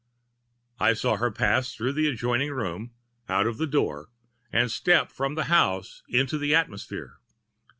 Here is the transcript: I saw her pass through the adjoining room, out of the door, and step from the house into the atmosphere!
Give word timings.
I 0.79 0.93
saw 0.93 1.17
her 1.17 1.29
pass 1.29 1.75
through 1.75 1.93
the 1.93 2.07
adjoining 2.07 2.49
room, 2.49 2.95
out 3.29 3.45
of 3.45 3.59
the 3.59 3.67
door, 3.67 4.09
and 4.51 4.71
step 4.71 5.11
from 5.11 5.35
the 5.35 5.43
house 5.43 6.01
into 6.09 6.39
the 6.39 6.55
atmosphere! 6.55 7.19